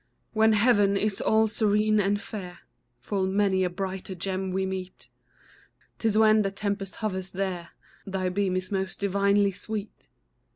[0.33, 2.61] When heaven is all serene and fair,
[3.01, 5.09] Full many a brighter gem we meet;
[5.99, 7.69] 'Tis when the tempest hovers there,
[8.07, 10.07] Thy beam is most divinely sweet.